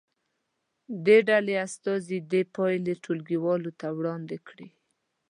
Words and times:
د 1.05 1.07
ډلې 1.27 1.53
استازي 1.65 2.17
دې 2.31 2.41
پایلې 2.55 2.93
ټولګي 3.03 3.37
والو 3.43 3.71
ته 3.79 3.87
وړاندې 3.97 4.37
کړي. 4.47 4.69